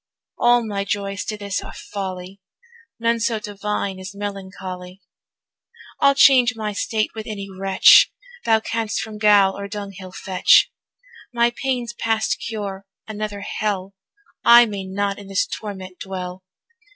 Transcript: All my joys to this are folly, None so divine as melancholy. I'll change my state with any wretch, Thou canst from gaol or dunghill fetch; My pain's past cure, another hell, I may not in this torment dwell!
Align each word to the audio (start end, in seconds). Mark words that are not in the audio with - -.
All 0.39 0.65
my 0.65 0.83
joys 0.83 1.23
to 1.25 1.37
this 1.37 1.61
are 1.61 1.75
folly, 1.75 2.41
None 2.99 3.19
so 3.19 3.39
divine 3.39 3.99
as 3.99 4.15
melancholy. 4.15 4.99
I'll 5.99 6.15
change 6.15 6.55
my 6.55 6.73
state 6.73 7.11
with 7.13 7.27
any 7.27 7.47
wretch, 7.55 8.11
Thou 8.43 8.61
canst 8.61 8.99
from 8.99 9.19
gaol 9.19 9.55
or 9.55 9.67
dunghill 9.67 10.11
fetch; 10.11 10.71
My 11.31 11.51
pain's 11.55 11.93
past 11.93 12.39
cure, 12.39 12.87
another 13.07 13.41
hell, 13.41 13.93
I 14.43 14.65
may 14.65 14.85
not 14.85 15.19
in 15.19 15.27
this 15.27 15.45
torment 15.45 15.99
dwell! 15.99 16.41